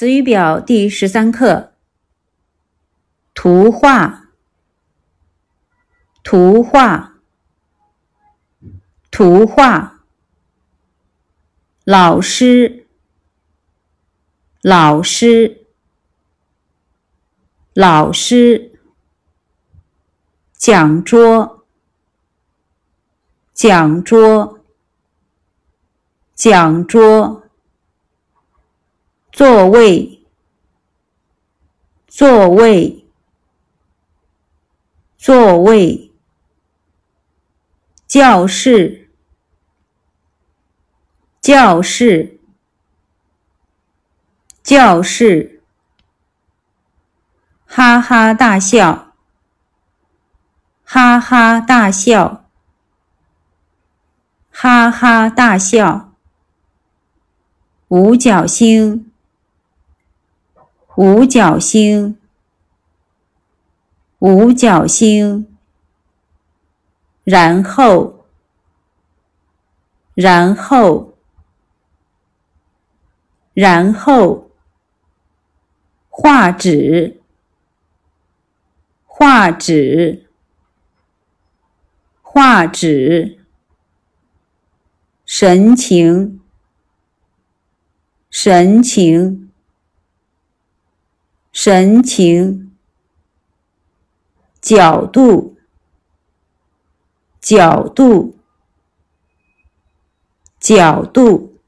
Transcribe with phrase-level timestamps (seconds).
[0.00, 1.74] 词语表第十三课：
[3.34, 4.30] 图画，
[6.22, 7.16] 图画，
[9.10, 10.00] 图画。
[11.84, 12.86] 老师，
[14.62, 15.66] 老师，
[17.74, 18.80] 老师。
[20.54, 21.66] 讲桌，
[23.52, 24.60] 讲桌，
[26.34, 27.39] 讲桌。
[29.40, 30.22] 座位，
[32.06, 33.06] 座位，
[35.16, 36.12] 座位。
[38.06, 39.10] 教室，
[41.40, 42.38] 教室，
[44.62, 45.62] 教室。
[47.64, 49.14] 哈哈大笑，
[50.84, 52.44] 哈哈大笑，
[54.50, 56.12] 哈哈大笑。
[57.88, 59.09] 五角星。
[60.96, 62.18] 五角星，
[64.18, 65.46] 五角星。
[67.24, 68.26] 然后，
[70.14, 71.14] 然后，
[73.54, 74.46] 然后。
[76.22, 77.22] 画纸，
[79.06, 80.28] 画纸，
[82.20, 83.38] 画纸。
[85.24, 86.42] 神情，
[88.28, 89.49] 神情。
[91.62, 92.74] 神情，
[94.62, 95.58] 角度，
[97.38, 98.38] 角度，
[100.58, 101.59] 角度。